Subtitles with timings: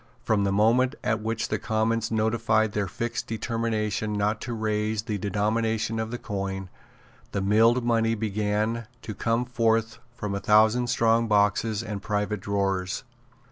[0.23, 5.19] From the moment at which the Commons notified their fixed determination not to raise the
[5.19, 6.69] denomination of the coin,
[7.33, 13.03] the milled money began to come forth from a thousand strong boxes and private drawers.